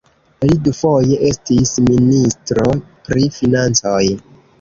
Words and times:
Li 0.43 0.55
dufoje 0.67 1.19
estis 1.31 1.73
ministro 1.89 2.65
pri 3.09 3.29
financoj. 3.37 4.01